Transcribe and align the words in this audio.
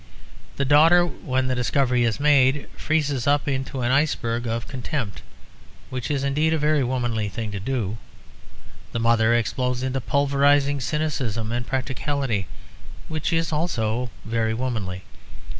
The 0.55 0.65
daughter, 0.65 1.05
when 1.05 1.45
the 1.45 1.53
discovery 1.53 2.05
is 2.05 2.19
made, 2.19 2.67
freezes 2.75 3.27
up 3.27 3.47
into 3.47 3.81
an 3.81 3.91
iceberg 3.91 4.47
of 4.47 4.67
contempt; 4.67 5.21
which 5.91 6.09
is 6.09 6.23
indeed 6.23 6.55
a 6.55 6.57
very 6.57 6.83
womanly 6.83 7.29
thing 7.29 7.51
to 7.51 7.59
do. 7.59 7.99
The 8.93 8.99
mother 8.99 9.35
explodes 9.35 9.83
into 9.83 10.01
pulverising 10.01 10.81
cynicism 10.81 11.51
and 11.51 11.67
practicality; 11.67 12.47
which 13.09 13.31
is 13.31 13.53
also 13.53 14.09
very 14.25 14.55
womanly. 14.55 15.03